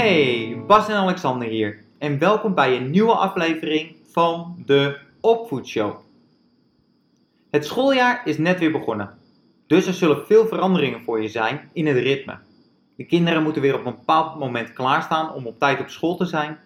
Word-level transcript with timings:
Hey, 0.00 0.62
Bas 0.66 0.88
en 0.88 0.94
Alexander 0.94 1.48
hier 1.48 1.84
en 1.98 2.18
welkom 2.18 2.54
bij 2.54 2.76
een 2.76 2.90
nieuwe 2.90 3.12
aflevering 3.12 3.96
van 4.10 4.62
de 4.66 4.98
Opvoedshow. 5.20 5.96
Het 7.50 7.66
schooljaar 7.66 8.22
is 8.24 8.38
net 8.38 8.58
weer 8.58 8.72
begonnen, 8.72 9.18
dus 9.66 9.86
er 9.86 9.92
zullen 9.92 10.26
veel 10.26 10.46
veranderingen 10.46 11.02
voor 11.02 11.22
je 11.22 11.28
zijn 11.28 11.70
in 11.72 11.86
het 11.86 11.96
ritme. 11.96 12.38
De 12.96 13.04
kinderen 13.04 13.42
moeten 13.42 13.62
weer 13.62 13.74
op 13.74 13.86
een 13.86 13.94
bepaald 13.94 14.38
moment 14.38 14.72
klaarstaan 14.72 15.32
om 15.32 15.46
op 15.46 15.58
tijd 15.58 15.80
op 15.80 15.88
school 15.88 16.16
te 16.16 16.26
zijn 16.26 16.58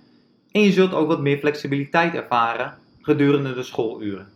en 0.51 0.61
je 0.61 0.73
zult 0.73 0.93
ook 0.93 1.09
wat 1.09 1.21
meer 1.21 1.39
flexibiliteit 1.39 2.15
ervaren 2.15 2.79
gedurende 3.01 3.55
de 3.55 3.63
schooluren. 3.63 4.29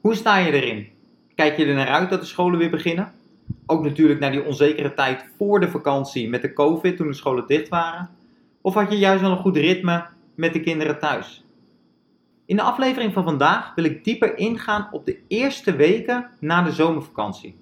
Hoe 0.00 0.14
sta 0.14 0.36
je 0.36 0.52
erin? 0.52 0.88
Kijk 1.34 1.56
je 1.56 1.64
er 1.66 1.74
naar 1.74 1.88
uit 1.88 2.10
dat 2.10 2.20
de 2.20 2.26
scholen 2.26 2.58
weer 2.58 2.70
beginnen? 2.70 3.12
Ook 3.70 3.82
natuurlijk 3.82 4.20
naar 4.20 4.30
die 4.30 4.44
onzekere 4.44 4.94
tijd 4.94 5.24
voor 5.36 5.60
de 5.60 5.68
vakantie 5.68 6.28
met 6.28 6.42
de 6.42 6.52
COVID 6.52 6.96
toen 6.96 7.06
de 7.06 7.14
scholen 7.14 7.46
dicht 7.46 7.68
waren? 7.68 8.10
Of 8.60 8.74
had 8.74 8.92
je 8.92 8.98
juist 8.98 9.20
wel 9.20 9.30
een 9.30 9.36
goed 9.36 9.56
ritme 9.56 10.06
met 10.34 10.52
de 10.52 10.60
kinderen 10.60 10.98
thuis? 10.98 11.44
In 12.46 12.56
de 12.56 12.62
aflevering 12.62 13.12
van 13.12 13.24
vandaag 13.24 13.74
wil 13.74 13.84
ik 13.84 14.04
dieper 14.04 14.38
ingaan 14.38 14.88
op 14.90 15.06
de 15.06 15.18
eerste 15.26 15.76
weken 15.76 16.30
na 16.40 16.62
de 16.62 16.72
zomervakantie, 16.72 17.56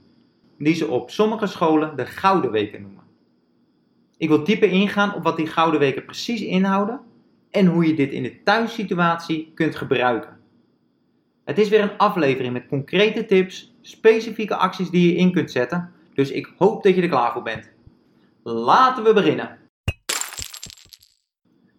die 0.58 0.74
ze 0.74 0.88
op 0.88 1.10
sommige 1.10 1.46
scholen 1.46 1.96
de 1.96 2.06
Gouden 2.06 2.50
Weken 2.50 2.82
noemen. 2.82 3.02
Ik 4.16 4.28
wil 4.28 4.44
dieper 4.44 4.68
ingaan 4.68 5.14
op 5.14 5.22
wat 5.22 5.36
die 5.36 5.46
Gouden 5.46 5.80
Weken 5.80 6.04
precies 6.04 6.40
inhouden 6.40 7.00
en 7.50 7.66
hoe 7.66 7.86
je 7.86 7.94
dit 7.94 8.12
in 8.12 8.22
de 8.22 8.42
thuissituatie 8.42 9.52
kunt 9.54 9.76
gebruiken. 9.76 10.36
Het 11.44 11.58
is 11.58 11.68
weer 11.68 11.82
een 11.82 11.98
aflevering 11.98 12.52
met 12.52 12.66
concrete 12.66 13.24
tips, 13.24 13.74
specifieke 13.80 14.56
acties 14.56 14.90
die 14.90 15.12
je 15.12 15.16
in 15.16 15.32
kunt 15.32 15.50
zetten, 15.50 15.94
dus 16.16 16.30
ik 16.30 16.52
hoop 16.58 16.82
dat 16.82 16.94
je 16.94 17.02
er 17.02 17.08
klaar 17.08 17.32
voor 17.32 17.42
bent. 17.42 17.70
Laten 18.42 19.04
we 19.04 19.12
beginnen. 19.12 19.58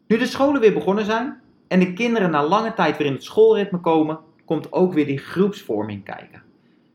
Nu 0.08 0.18
de 0.18 0.26
scholen 0.26 0.62
weer 0.62 0.74
begonnen 0.74 1.06
zijn 1.06 1.42
en 1.68 1.80
de 1.80 1.94
kinderen 1.94 2.32
na 2.32 2.48
lange 2.48 2.74
tijd 2.74 2.98
weer 2.98 3.08
in 3.08 3.14
het 3.14 3.24
schoolritme 3.24 3.80
komen, 3.80 4.20
komt 4.46 4.72
ook 4.72 4.94
weer 4.94 5.06
die 5.06 5.18
groepsvorming 5.18 6.04
kijken. 6.04 6.44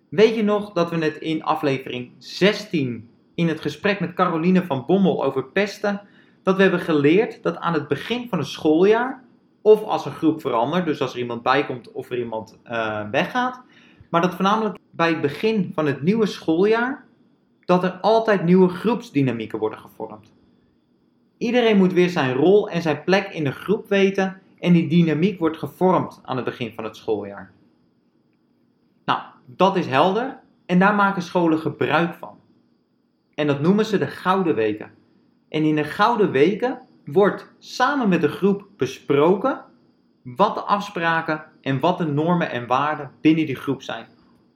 Weet 0.09 0.35
je 0.35 0.43
nog 0.43 0.73
dat 0.73 0.91
we 0.91 1.05
het 1.05 1.17
in 1.17 1.43
aflevering 1.43 2.11
16 2.19 3.11
in 3.35 3.49
het 3.49 3.61
gesprek 3.61 4.01
met 4.01 4.15
Caroline 4.15 4.65
van 4.65 4.85
Bommel 4.87 5.25
over 5.25 5.45
pesten, 5.45 6.01
dat 6.43 6.57
we 6.57 6.63
hebben 6.63 6.81
geleerd 6.81 7.43
dat 7.43 7.57
aan 7.57 7.73
het 7.73 7.89
begin 7.89 8.29
van 8.29 8.39
het 8.39 8.49
schooljaar, 8.49 9.25
of 9.63 9.83
als 9.83 10.05
een 10.05 10.13
groep 10.13 10.41
verandert, 10.41 10.85
dus 10.85 11.01
als 11.01 11.13
er 11.13 11.19
iemand 11.19 11.43
bijkomt 11.43 11.93
of 11.93 12.11
er 12.11 12.19
iemand 12.19 12.59
uh, 12.67 13.11
weggaat, 13.11 13.63
maar 14.09 14.21
dat 14.21 14.35
voornamelijk 14.35 14.79
bij 14.91 15.09
het 15.09 15.21
begin 15.21 15.73
van 15.75 15.87
het 15.87 16.03
nieuwe 16.03 16.27
schooljaar, 16.27 17.05
dat 17.65 17.85
er 17.85 17.91
altijd 17.91 18.45
nieuwe 18.45 18.69
groepsdynamieken 18.69 19.59
worden 19.59 19.79
gevormd. 19.79 20.33
Iedereen 21.39 21.77
moet 21.77 21.93
weer 21.93 22.09
zijn 22.09 22.35
rol 22.35 22.69
en 22.69 22.83
zijn 22.83 23.05
plek 23.05 23.29
in 23.29 23.45
de 23.45 23.53
groep 23.53 23.89
weten 23.89 24.41
en 24.59 24.73
die 24.73 24.89
dynamiek 24.89 25.39
wordt 25.39 25.57
gevormd 25.57 26.21
aan 26.23 26.37
het 26.37 26.45
begin 26.45 26.73
van 26.73 26.85
het 26.85 26.97
schooljaar. 26.97 27.53
Nou, 29.05 29.21
dat 29.47 29.77
is 29.77 29.87
helder 29.87 30.41
en 30.67 30.79
daar 30.79 30.95
maken 30.95 31.23
scholen 31.23 31.59
gebruik 31.59 32.15
van. 32.15 32.39
En 33.35 33.47
dat 33.47 33.61
noemen 33.61 33.85
ze 33.85 33.99
de 33.99 34.07
Gouden 34.07 34.55
Weken. 34.55 34.91
En 35.49 35.65
in 35.65 35.75
de 35.75 35.85
Gouden 35.85 36.31
Weken 36.31 36.81
wordt 37.05 37.53
samen 37.59 38.09
met 38.09 38.21
de 38.21 38.29
groep 38.29 38.67
besproken 38.77 39.65
wat 40.23 40.55
de 40.55 40.61
afspraken 40.61 41.45
en 41.61 41.81
wat 41.81 41.99
de 41.99 42.07
normen 42.07 42.51
en 42.51 42.67
waarden 42.67 43.11
binnen 43.21 43.47
die 43.47 43.57
groep 43.57 43.83
zijn. 43.83 44.07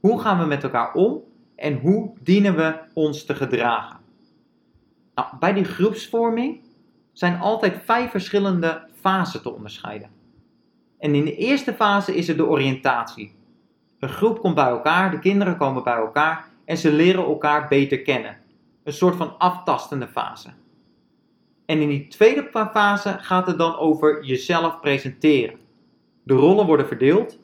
Hoe 0.01 0.21
gaan 0.21 0.39
we 0.39 0.45
met 0.45 0.63
elkaar 0.63 0.95
om 0.95 1.23
en 1.57 1.79
hoe 1.79 2.13
dienen 2.21 2.57
we 2.57 2.79
ons 2.93 3.25
te 3.25 3.35
gedragen? 3.35 3.99
Nou, 5.15 5.29
bij 5.39 5.53
die 5.53 5.65
groepsvorming 5.65 6.61
zijn 7.13 7.41
altijd 7.41 7.83
vijf 7.85 8.11
verschillende 8.11 8.89
fasen 9.01 9.43
te 9.43 9.55
onderscheiden. 9.55 10.11
En 10.99 11.15
in 11.15 11.25
de 11.25 11.37
eerste 11.37 11.75
fase 11.75 12.15
is 12.15 12.29
er 12.29 12.37
de 12.37 12.47
oriëntatie. 12.47 13.35
Een 13.99 14.09
groep 14.09 14.41
komt 14.41 14.55
bij 14.55 14.69
elkaar, 14.69 15.11
de 15.11 15.19
kinderen 15.19 15.57
komen 15.57 15.83
bij 15.83 15.97
elkaar 15.97 16.49
en 16.65 16.77
ze 16.77 16.93
leren 16.93 17.25
elkaar 17.25 17.69
beter 17.69 18.03
kennen. 18.03 18.37
Een 18.85 18.93
soort 18.93 19.17
van 19.17 19.39
aftastende 19.39 20.09
fase. 20.09 20.49
En 21.67 21.81
in 21.81 21.89
die 21.89 22.09
tweede 22.09 22.49
fase 22.53 23.17
gaat 23.21 23.47
het 23.47 23.59
dan 23.59 23.77
over 23.77 24.25
jezelf 24.25 24.81
presenteren. 24.81 25.59
De 26.23 26.35
rollen 26.35 26.67
worden 26.67 26.87
verdeeld. 26.87 27.39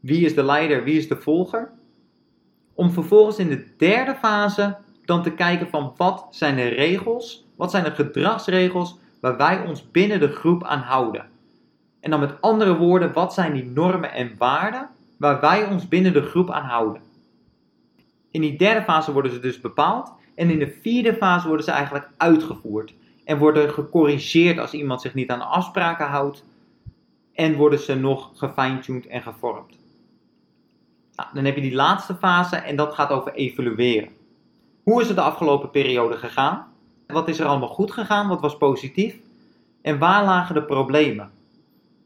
Wie 0.00 0.24
is 0.24 0.34
de 0.34 0.42
leider, 0.42 0.84
wie 0.84 0.98
is 0.98 1.08
de 1.08 1.16
volger? 1.16 1.72
Om 2.78 2.90
vervolgens 2.90 3.38
in 3.38 3.48
de 3.48 3.66
derde 3.76 4.14
fase 4.14 4.76
dan 5.04 5.22
te 5.22 5.30
kijken 5.30 5.68
van 5.68 5.92
wat 5.96 6.26
zijn 6.30 6.56
de 6.56 6.68
regels, 6.68 7.46
wat 7.56 7.70
zijn 7.70 7.84
de 7.84 7.90
gedragsregels 7.90 8.98
waar 9.20 9.36
wij 9.36 9.66
ons 9.66 9.90
binnen 9.90 10.20
de 10.20 10.32
groep 10.32 10.64
aan 10.64 10.80
houden. 10.80 11.28
En 12.00 12.10
dan 12.10 12.20
met 12.20 12.40
andere 12.40 12.76
woorden, 12.76 13.12
wat 13.12 13.34
zijn 13.34 13.52
die 13.52 13.64
normen 13.64 14.12
en 14.12 14.34
waarden 14.38 14.88
waar 15.16 15.40
wij 15.40 15.64
ons 15.64 15.88
binnen 15.88 16.12
de 16.12 16.22
groep 16.22 16.50
aan 16.50 16.64
houden. 16.64 17.02
In 18.30 18.40
die 18.40 18.58
derde 18.58 18.82
fase 18.82 19.12
worden 19.12 19.32
ze 19.32 19.40
dus 19.40 19.60
bepaald 19.60 20.12
en 20.34 20.50
in 20.50 20.58
de 20.58 20.78
vierde 20.80 21.14
fase 21.14 21.46
worden 21.46 21.64
ze 21.64 21.70
eigenlijk 21.70 22.10
uitgevoerd 22.16 22.94
en 23.24 23.38
worden 23.38 23.70
gecorrigeerd 23.70 24.58
als 24.58 24.72
iemand 24.72 25.00
zich 25.00 25.14
niet 25.14 25.30
aan 25.30 25.38
de 25.38 25.44
afspraken 25.44 26.06
houdt 26.06 26.44
en 27.34 27.56
worden 27.56 27.78
ze 27.78 27.94
nog 27.94 28.30
gefine-tuned 28.34 29.06
en 29.06 29.22
gevormd. 29.22 29.77
Nou, 31.18 31.30
dan 31.32 31.44
heb 31.44 31.54
je 31.54 31.60
die 31.60 31.74
laatste 31.74 32.14
fase 32.14 32.56
en 32.56 32.76
dat 32.76 32.94
gaat 32.94 33.10
over 33.10 33.32
evalueren. 33.32 34.08
Hoe 34.82 35.00
is 35.00 35.06
het 35.06 35.16
de 35.16 35.22
afgelopen 35.22 35.70
periode 35.70 36.16
gegaan? 36.16 36.66
Wat 37.06 37.28
is 37.28 37.38
er 37.38 37.46
allemaal 37.46 37.68
goed 37.68 37.92
gegaan? 37.92 38.28
Wat 38.28 38.40
was 38.40 38.56
positief? 38.56 39.16
En 39.82 39.98
waar 39.98 40.24
lagen 40.24 40.54
de 40.54 40.62
problemen? 40.62 41.30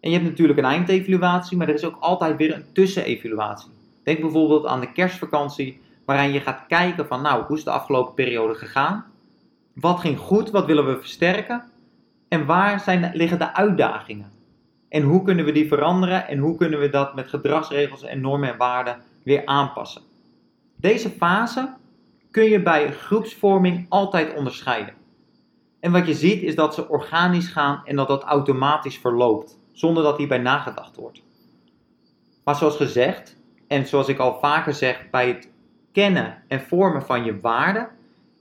En 0.01 0.11
je 0.11 0.17
hebt 0.17 0.29
natuurlijk 0.29 0.59
een 0.59 0.65
eindevaluatie, 0.65 1.57
maar 1.57 1.69
er 1.69 1.75
is 1.75 1.85
ook 1.85 1.97
altijd 2.01 2.37
weer 2.37 2.55
een 2.55 2.65
tussenevaluatie. 2.73 3.71
Denk 4.03 4.21
bijvoorbeeld 4.21 4.67
aan 4.67 4.81
de 4.81 4.93
kerstvakantie, 4.93 5.81
waarin 6.05 6.33
je 6.33 6.41
gaat 6.41 6.65
kijken 6.69 7.07
van 7.07 7.23
nou, 7.23 7.45
hoe 7.45 7.57
is 7.57 7.65
de 7.65 7.71
afgelopen 7.71 8.15
periode 8.15 8.55
gegaan? 8.55 9.05
Wat 9.73 10.01
ging 10.01 10.19
goed? 10.19 10.51
Wat 10.51 10.67
willen 10.67 10.87
we 10.87 10.99
versterken? 10.99 11.63
En 12.29 12.47
waar 12.47 12.81
zijn, 12.81 13.11
liggen 13.15 13.39
de 13.39 13.55
uitdagingen? 13.55 14.31
En 14.93 15.03
hoe 15.03 15.23
kunnen 15.23 15.45
we 15.45 15.53
die 15.53 15.69
veranderen? 15.69 16.29
En 16.29 16.39
hoe 16.39 16.57
kunnen 16.57 16.81
we 16.81 16.89
dat 16.89 17.15
met 17.15 17.29
gedragsregels 17.29 18.03
en 18.03 18.21
normen 18.21 18.53
en 18.53 18.57
waarden 18.57 19.03
weer 19.23 19.47
aanpassen? 19.47 20.03
Deze 20.77 21.11
fase 21.11 21.75
kun 22.31 22.45
je 22.45 22.63
bij 22.63 22.93
groepsvorming 22.93 23.87
altijd 23.89 24.35
onderscheiden. 24.35 24.95
En 25.81 25.93
wat 25.93 26.07
je 26.07 26.15
ziet 26.15 26.43
is 26.43 26.55
dat 26.55 26.75
ze 26.75 26.89
organisch 26.89 27.49
gaan 27.49 27.83
en 27.85 27.97
dat 27.97 28.09
dat 28.09 28.23
automatisch 28.23 28.99
verloopt, 28.99 29.59
zonder 29.73 30.03
dat 30.03 30.19
hierbij 30.19 30.39
nagedacht 30.39 30.97
wordt. 30.97 31.23
Maar 32.45 32.57
zoals 32.57 32.77
gezegd, 32.77 33.37
en 33.67 33.87
zoals 33.87 34.09
ik 34.09 34.19
al 34.19 34.39
vaker 34.41 34.75
zeg 34.75 35.11
bij 35.11 35.29
het 35.29 35.51
kennen 35.93 36.43
en 36.49 36.61
vormen 36.61 37.03
van 37.03 37.25
je 37.25 37.41
waarden, 37.41 37.89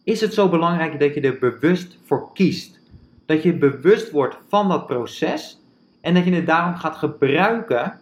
is 0.03 0.21
het 0.21 0.33
zo 0.33 0.49
belangrijk 0.49 0.99
dat 0.99 1.13
je 1.13 1.21
er 1.21 1.39
bewust 1.39 1.99
voor 2.05 2.33
kiest. 2.33 2.79
Dat 3.25 3.43
je 3.43 3.57
bewust 3.57 4.11
wordt 4.11 4.37
van 4.47 4.69
dat 4.69 4.87
proces 4.87 5.60
en 6.01 6.13
dat 6.13 6.25
je 6.25 6.33
het 6.33 6.45
daarom 6.45 6.75
gaat 6.75 6.95
gebruiken 6.95 7.99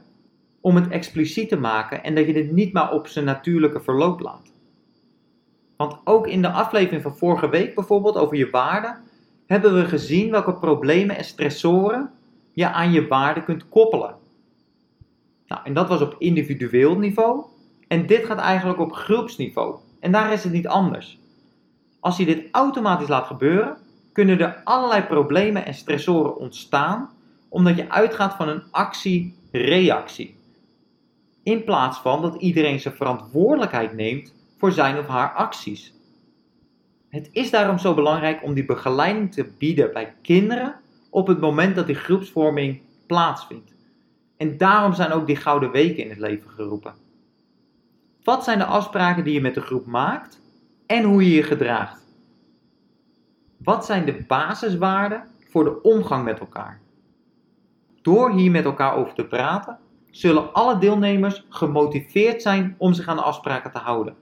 om 0.61 0.75
het 0.75 0.87
expliciet 0.87 1.49
te 1.49 1.57
maken 1.57 2.03
en 2.03 2.15
dat 2.15 2.25
je 2.25 2.33
het 2.33 2.51
niet 2.51 2.73
maar 2.73 2.91
op 2.91 3.07
zijn 3.07 3.25
natuurlijke 3.25 3.79
verloop 3.79 4.19
laat. 4.19 4.51
Want 5.77 5.97
ook 6.03 6.27
in 6.27 6.41
de 6.41 6.49
aflevering 6.49 7.01
van 7.01 7.17
vorige 7.17 7.49
week 7.49 7.75
bijvoorbeeld 7.75 8.17
over 8.17 8.37
je 8.37 8.49
waarden 8.49 8.97
hebben 9.45 9.73
we 9.73 9.85
gezien 9.85 10.31
welke 10.31 10.53
problemen 10.53 11.17
en 11.17 11.23
stressoren 11.23 12.11
je 12.53 12.69
aan 12.69 12.91
je 12.91 13.07
waarden 13.07 13.43
kunt 13.43 13.69
koppelen. 13.69 14.15
Nou, 15.47 15.61
en 15.63 15.73
dat 15.73 15.87
was 15.87 16.01
op 16.01 16.15
individueel 16.17 16.97
niveau 16.97 17.43
en 17.87 18.05
dit 18.05 18.25
gaat 18.25 18.39
eigenlijk 18.39 18.79
op 18.79 18.91
groepsniveau. 18.91 19.75
En 19.99 20.11
daar 20.11 20.33
is 20.33 20.43
het 20.43 20.53
niet 20.53 20.67
anders. 20.67 21.19
Als 21.99 22.17
je 22.17 22.25
dit 22.25 22.47
automatisch 22.51 23.07
laat 23.07 23.27
gebeuren, 23.27 23.77
kunnen 24.13 24.39
er 24.39 24.61
allerlei 24.63 25.03
problemen 25.03 25.65
en 25.65 25.73
stressoren 25.73 26.37
ontstaan 26.37 27.09
omdat 27.49 27.75
je 27.77 27.89
uitgaat 27.89 28.33
van 28.33 28.47
een 28.47 28.63
actie-reactie. 28.71 30.37
In 31.43 31.63
plaats 31.63 31.99
van 31.99 32.21
dat 32.21 32.41
iedereen 32.41 32.79
zijn 32.79 32.95
verantwoordelijkheid 32.95 33.93
neemt 33.93 34.33
voor 34.57 34.71
zijn 34.71 34.97
of 34.97 35.07
haar 35.07 35.33
acties. 35.33 35.93
Het 37.09 37.29
is 37.31 37.49
daarom 37.49 37.77
zo 37.77 37.93
belangrijk 37.93 38.43
om 38.43 38.53
die 38.53 38.65
begeleiding 38.65 39.33
te 39.33 39.51
bieden 39.57 39.93
bij 39.93 40.15
kinderen 40.21 40.75
op 41.09 41.27
het 41.27 41.39
moment 41.39 41.75
dat 41.75 41.87
die 41.87 41.95
groepsvorming 41.95 42.81
plaatsvindt. 43.07 43.75
En 44.37 44.57
daarom 44.57 44.93
zijn 44.93 45.11
ook 45.11 45.27
die 45.27 45.35
gouden 45.35 45.71
weken 45.71 46.03
in 46.03 46.09
het 46.09 46.19
leven 46.19 46.49
geroepen. 46.49 46.93
Wat 48.23 48.43
zijn 48.43 48.57
de 48.57 48.65
afspraken 48.65 49.23
die 49.23 49.33
je 49.33 49.41
met 49.41 49.53
de 49.53 49.61
groep 49.61 49.85
maakt 49.85 50.41
en 50.85 51.03
hoe 51.03 51.23
je 51.23 51.35
je 51.35 51.43
gedraagt? 51.43 52.07
Wat 53.57 53.85
zijn 53.85 54.05
de 54.05 54.23
basiswaarden 54.27 55.23
voor 55.49 55.63
de 55.63 55.81
omgang 55.81 56.23
met 56.23 56.39
elkaar? 56.39 56.81
Door 58.01 58.31
hier 58.31 58.51
met 58.51 58.65
elkaar 58.65 58.95
over 58.95 59.13
te 59.13 59.25
praten, 59.25 59.77
zullen 60.11 60.53
alle 60.53 60.77
deelnemers 60.77 61.45
gemotiveerd 61.49 62.41
zijn 62.41 62.75
om 62.77 62.93
zich 62.93 63.07
aan 63.07 63.15
de 63.15 63.21
afspraken 63.21 63.71
te 63.71 63.77
houden. 63.77 64.15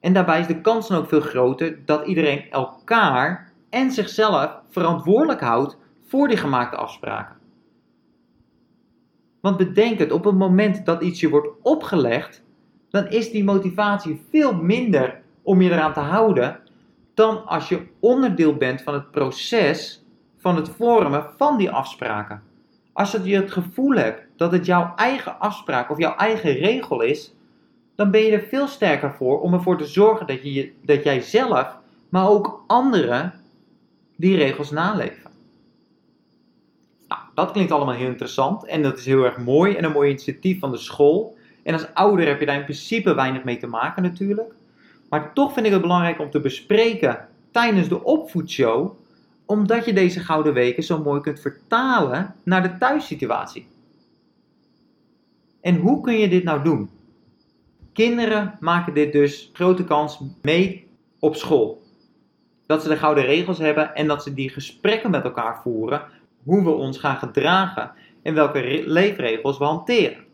En 0.00 0.12
daarbij 0.12 0.40
is 0.40 0.46
de 0.46 0.60
kans 0.60 0.88
dan 0.88 0.98
ook 0.98 1.08
veel 1.08 1.20
groter 1.20 1.84
dat 1.84 2.06
iedereen 2.06 2.50
elkaar 2.50 3.52
en 3.70 3.90
zichzelf 3.90 4.50
verantwoordelijk 4.70 5.40
houdt 5.40 5.78
voor 6.06 6.28
die 6.28 6.36
gemaakte 6.36 6.76
afspraken. 6.76 7.36
Want 9.40 9.56
bedenk 9.56 9.98
het, 9.98 10.12
op 10.12 10.24
het 10.24 10.34
moment 10.34 10.86
dat 10.86 11.02
iets 11.02 11.20
je 11.20 11.28
wordt 11.28 11.48
opgelegd, 11.62 12.44
dan 12.90 13.06
is 13.08 13.30
die 13.30 13.44
motivatie 13.44 14.24
veel 14.30 14.54
minder 14.54 15.22
om 15.42 15.60
je 15.60 15.70
eraan 15.70 15.92
te 15.92 16.00
houden 16.00 16.60
dan 17.14 17.46
als 17.46 17.68
je 17.68 17.86
onderdeel 18.00 18.56
bent 18.56 18.82
van 18.82 18.94
het 18.94 19.10
proces 19.10 20.05
van 20.46 20.56
het 20.56 20.68
vormen 20.68 21.24
van 21.36 21.58
die 21.58 21.70
afspraken. 21.70 22.42
Als 22.92 23.12
je 23.12 23.36
het 23.36 23.52
gevoel 23.52 23.94
hebt 23.94 24.22
dat 24.36 24.52
het 24.52 24.66
jouw 24.66 24.92
eigen 24.96 25.40
afspraak 25.40 25.90
of 25.90 25.98
jouw 25.98 26.16
eigen 26.16 26.52
regel 26.52 27.00
is, 27.00 27.34
dan 27.94 28.10
ben 28.10 28.20
je 28.20 28.30
er 28.30 28.46
veel 28.48 28.66
sterker 28.66 29.14
voor 29.14 29.40
om 29.40 29.52
ervoor 29.52 29.78
te 29.78 29.86
zorgen 29.86 30.26
dat, 30.26 30.42
je, 30.42 30.72
dat 30.82 31.04
jij 31.04 31.20
zelf, 31.20 31.76
maar 32.08 32.28
ook 32.28 32.64
anderen, 32.66 33.32
die 34.16 34.36
regels 34.36 34.70
naleven. 34.70 35.30
Nou, 37.08 37.20
dat 37.34 37.50
klinkt 37.50 37.72
allemaal 37.72 37.94
heel 37.94 38.06
interessant 38.06 38.66
en 38.66 38.82
dat 38.82 38.98
is 38.98 39.06
heel 39.06 39.24
erg 39.24 39.38
mooi 39.38 39.74
en 39.74 39.84
een 39.84 39.92
mooi 39.92 40.10
initiatief 40.10 40.58
van 40.58 40.70
de 40.70 40.78
school. 40.78 41.36
En 41.62 41.72
als 41.72 41.94
ouder 41.94 42.26
heb 42.26 42.40
je 42.40 42.46
daar 42.46 42.58
in 42.58 42.64
principe 42.64 43.14
weinig 43.14 43.44
mee 43.44 43.58
te 43.58 43.66
maken 43.66 44.02
natuurlijk. 44.02 44.52
Maar 45.08 45.32
toch 45.32 45.52
vind 45.52 45.66
ik 45.66 45.72
het 45.72 45.80
belangrijk 45.80 46.20
om 46.20 46.30
te 46.30 46.40
bespreken 46.40 47.28
tijdens 47.50 47.88
de 47.88 48.04
opvoedshow, 48.04 48.96
omdat 49.46 49.84
je 49.84 49.92
deze 49.92 50.20
gouden 50.20 50.54
weken 50.54 50.82
zo 50.82 51.02
mooi 51.02 51.20
kunt 51.20 51.40
vertalen 51.40 52.34
naar 52.42 52.62
de 52.62 52.78
thuissituatie. 52.78 53.66
En 55.60 55.76
hoe 55.76 56.00
kun 56.00 56.18
je 56.18 56.28
dit 56.28 56.44
nou 56.44 56.62
doen? 56.62 56.90
Kinderen 57.92 58.56
maken 58.60 58.94
dit 58.94 59.12
dus 59.12 59.50
grote 59.52 59.84
kans 59.84 60.20
mee 60.42 60.88
op 61.18 61.36
school. 61.36 61.82
Dat 62.66 62.82
ze 62.82 62.88
de 62.88 62.96
gouden 62.96 63.24
regels 63.24 63.58
hebben 63.58 63.94
en 63.94 64.06
dat 64.06 64.22
ze 64.22 64.34
die 64.34 64.48
gesprekken 64.48 65.10
met 65.10 65.24
elkaar 65.24 65.60
voeren, 65.62 66.02
hoe 66.44 66.64
we 66.64 66.70
ons 66.70 66.98
gaan 66.98 67.16
gedragen 67.16 67.92
en 68.22 68.34
welke 68.34 68.82
leefregels 68.86 69.58
we 69.58 69.64
hanteren. 69.64 70.24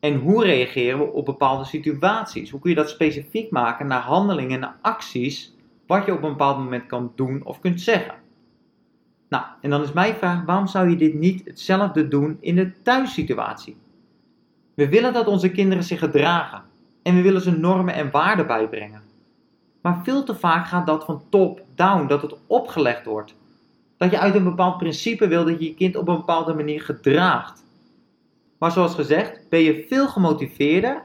En 0.00 0.14
hoe 0.14 0.44
reageren 0.44 0.98
we 0.98 1.12
op 1.12 1.24
bepaalde 1.24 1.64
situaties? 1.64 2.50
Hoe 2.50 2.60
kun 2.60 2.70
je 2.70 2.76
dat 2.76 2.90
specifiek 2.90 3.50
maken 3.50 3.86
naar 3.86 4.00
handelingen 4.00 4.62
en 4.62 4.74
acties, 4.80 5.54
wat 5.90 6.06
je 6.06 6.12
op 6.12 6.22
een 6.22 6.30
bepaald 6.30 6.58
moment 6.58 6.86
kan 6.86 7.12
doen 7.14 7.44
of 7.44 7.60
kunt 7.60 7.80
zeggen? 7.80 8.14
Nou, 9.28 9.44
en 9.60 9.70
dan 9.70 9.82
is 9.82 9.92
mijn 9.92 10.14
vraag: 10.14 10.44
waarom 10.44 10.66
zou 10.66 10.90
je 10.90 10.96
dit 10.96 11.14
niet 11.14 11.44
hetzelfde 11.44 12.08
doen 12.08 12.36
in 12.40 12.54
de 12.54 12.82
thuissituatie? 12.82 13.76
We 14.74 14.88
willen 14.88 15.12
dat 15.12 15.26
onze 15.26 15.50
kinderen 15.50 15.84
zich 15.84 15.98
gedragen 15.98 16.62
en 17.02 17.14
we 17.14 17.22
willen 17.22 17.40
ze 17.40 17.58
normen 17.58 17.94
en 17.94 18.10
waarden 18.10 18.46
bijbrengen. 18.46 19.02
Maar 19.82 20.00
veel 20.04 20.24
te 20.24 20.34
vaak 20.34 20.66
gaat 20.66 20.86
dat 20.86 21.04
van 21.04 21.22
top 21.28 21.62
down, 21.74 22.06
dat 22.06 22.22
het 22.22 22.34
opgelegd 22.46 23.06
wordt. 23.06 23.34
Dat 23.96 24.10
je 24.10 24.18
uit 24.18 24.34
een 24.34 24.44
bepaald 24.44 24.78
principe 24.78 25.28
wil 25.28 25.44
dat 25.44 25.58
je 25.58 25.64
je 25.64 25.74
kind 25.74 25.96
op 25.96 26.08
een 26.08 26.16
bepaalde 26.16 26.54
manier 26.54 26.82
gedraagt. 26.82 27.64
Maar 28.58 28.70
zoals 28.70 28.94
gezegd, 28.94 29.48
ben 29.48 29.60
je 29.60 29.86
veel 29.88 30.08
gemotiveerder 30.08 31.02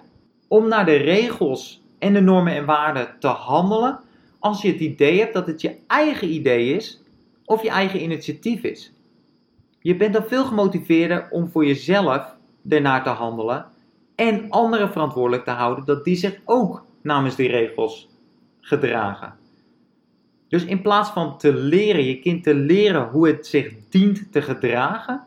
om 0.47 0.67
naar 0.67 0.85
de 0.85 0.95
regels 0.95 1.81
en 1.99 2.13
de 2.13 2.21
normen 2.21 2.55
en 2.55 2.65
waarden 2.65 3.15
te 3.19 3.27
handelen 3.27 3.99
als 4.45 4.61
je 4.61 4.71
het 4.71 4.79
idee 4.79 5.19
hebt 5.19 5.33
dat 5.33 5.47
het 5.47 5.61
je 5.61 5.75
eigen 5.87 6.33
idee 6.33 6.73
is 6.73 7.01
of 7.45 7.63
je 7.63 7.69
eigen 7.69 8.01
initiatief 8.01 8.63
is. 8.63 8.93
Je 9.79 9.95
bent 9.95 10.13
dan 10.13 10.23
veel 10.27 10.45
gemotiveerder 10.45 11.27
om 11.31 11.49
voor 11.49 11.65
jezelf 11.65 12.35
ernaar 12.69 13.03
te 13.03 13.09
handelen 13.09 13.65
en 14.15 14.49
anderen 14.49 14.91
verantwoordelijk 14.91 15.43
te 15.43 15.51
houden 15.51 15.85
dat 15.85 16.03
die 16.03 16.15
zich 16.15 16.39
ook 16.43 16.85
namens 17.01 17.35
die 17.35 17.47
regels 17.47 18.09
gedragen. 18.61 19.33
Dus 20.47 20.65
in 20.65 20.81
plaats 20.81 21.09
van 21.09 21.37
te 21.37 21.53
leren, 21.53 22.03
je 22.03 22.19
kind 22.19 22.43
te 22.43 22.55
leren 22.55 23.09
hoe 23.09 23.27
het 23.27 23.47
zich 23.47 23.73
dient 23.89 24.31
te 24.31 24.41
gedragen, 24.41 25.23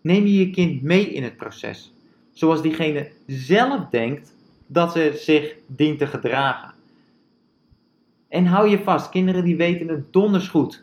neem 0.00 0.26
je 0.26 0.38
je 0.38 0.50
kind 0.50 0.82
mee 0.82 1.06
in 1.06 1.22
het 1.22 1.36
proces. 1.36 1.94
Zoals 2.32 2.62
diegene 2.62 3.10
zelf 3.26 3.88
denkt 3.90 4.34
dat 4.66 4.92
ze 4.92 5.12
zich 5.14 5.54
dient 5.66 5.98
te 5.98 6.06
gedragen. 6.06 6.80
En 8.32 8.46
hou 8.46 8.68
je 8.68 8.82
vast, 8.82 9.08
kinderen 9.08 9.44
die 9.44 9.56
weten 9.56 9.88
het 9.88 10.12
donders 10.12 10.48
goed. 10.48 10.82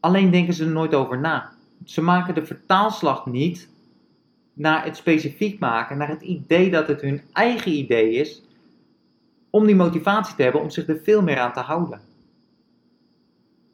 Alleen 0.00 0.30
denken 0.30 0.54
ze 0.54 0.64
er 0.64 0.70
nooit 0.70 0.94
over 0.94 1.20
na. 1.20 1.52
Ze 1.84 2.02
maken 2.02 2.34
de 2.34 2.46
vertaalslag 2.46 3.26
niet 3.26 3.68
naar 4.52 4.84
het 4.84 4.96
specifiek 4.96 5.58
maken, 5.58 5.98
naar 5.98 6.08
het 6.08 6.22
idee 6.22 6.70
dat 6.70 6.88
het 6.88 7.00
hun 7.00 7.22
eigen 7.32 7.72
idee 7.72 8.12
is, 8.12 8.42
om 9.50 9.66
die 9.66 9.74
motivatie 9.74 10.34
te 10.34 10.42
hebben 10.42 10.60
om 10.60 10.70
zich 10.70 10.88
er 10.88 11.00
veel 11.02 11.22
meer 11.22 11.38
aan 11.38 11.52
te 11.52 11.60
houden. 11.60 12.00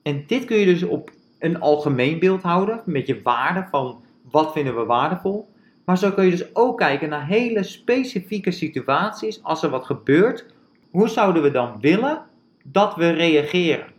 En 0.02 0.24
dit 0.26 0.44
kun 0.44 0.56
je 0.56 0.66
dus 0.66 0.82
op 0.82 1.10
een 1.38 1.60
algemeen 1.60 2.18
beeld 2.18 2.42
houden, 2.42 2.82
met 2.84 3.06
je 3.06 3.22
waarde 3.22 3.66
van 3.70 4.02
wat 4.30 4.52
vinden 4.52 4.76
we 4.76 4.84
waardevol. 4.84 5.48
Maar 5.84 5.98
zo 5.98 6.12
kun 6.12 6.24
je 6.24 6.30
dus 6.30 6.54
ook 6.54 6.78
kijken 6.78 7.08
naar 7.08 7.26
hele 7.26 7.62
specifieke 7.62 8.50
situaties. 8.50 9.42
Als 9.42 9.62
er 9.62 9.70
wat 9.70 9.84
gebeurt, 9.84 10.46
hoe 10.90 11.08
zouden 11.08 11.42
we 11.42 11.50
dan 11.50 11.80
willen 11.80 12.28
dat 12.64 12.94
we 12.94 13.10
reageren? 13.10 13.92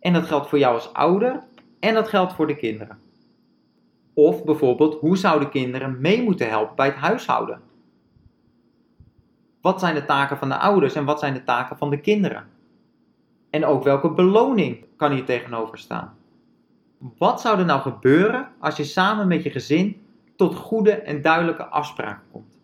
En 0.00 0.12
dat 0.12 0.26
geldt 0.26 0.48
voor 0.48 0.58
jou 0.58 0.74
als 0.74 0.92
ouder 0.92 1.42
en 1.80 1.94
dat 1.94 2.08
geldt 2.08 2.32
voor 2.32 2.46
de 2.46 2.56
kinderen. 2.56 2.98
Of 4.14 4.44
bijvoorbeeld, 4.44 5.00
hoe 5.00 5.16
zouden 5.16 5.50
kinderen 5.50 6.00
mee 6.00 6.22
moeten 6.22 6.48
helpen 6.48 6.76
bij 6.76 6.86
het 6.86 6.96
huishouden? 6.96 7.60
Wat 9.60 9.80
zijn 9.80 9.94
de 9.94 10.04
taken 10.04 10.38
van 10.38 10.48
de 10.48 10.58
ouders 10.58 10.94
en 10.94 11.04
wat 11.04 11.18
zijn 11.18 11.34
de 11.34 11.44
taken 11.44 11.76
van 11.76 11.90
de 11.90 12.00
kinderen? 12.00 12.46
En 13.50 13.64
ook 13.64 13.82
welke 13.82 14.10
beloning 14.10 14.84
kan 14.96 15.12
hier 15.12 15.24
tegenover 15.24 15.78
staan? 15.78 16.16
Wat 17.18 17.40
zou 17.40 17.58
er 17.58 17.64
nou 17.64 17.80
gebeuren 17.80 18.48
als 18.58 18.76
je 18.76 18.84
samen 18.84 19.28
met 19.28 19.42
je 19.42 19.50
gezin 19.50 20.06
tot 20.36 20.54
goede 20.54 20.92
en 20.92 21.22
duidelijke 21.22 21.64
afspraken 21.64 22.24
komt? 22.32 22.58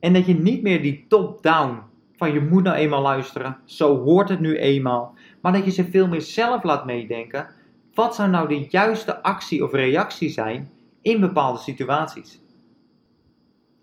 En 0.00 0.12
dat 0.12 0.26
je 0.26 0.34
niet 0.34 0.62
meer 0.62 0.82
die 0.82 1.04
top-down 1.08 1.82
van 2.22 2.32
je 2.32 2.40
moet 2.40 2.62
nou 2.62 2.76
eenmaal 2.76 3.02
luisteren, 3.02 3.56
zo 3.64 4.02
hoort 4.02 4.28
het 4.28 4.40
nu 4.40 4.58
eenmaal, 4.58 5.14
maar 5.40 5.52
dat 5.52 5.64
je 5.64 5.70
ze 5.70 5.90
veel 5.90 6.08
meer 6.08 6.20
zelf 6.20 6.62
laat 6.62 6.86
meedenken. 6.86 7.48
Wat 7.94 8.14
zou 8.14 8.30
nou 8.30 8.48
de 8.48 8.66
juiste 8.68 9.22
actie 9.22 9.64
of 9.64 9.72
reactie 9.72 10.28
zijn 10.28 10.70
in 11.00 11.20
bepaalde 11.20 11.58
situaties. 11.58 12.40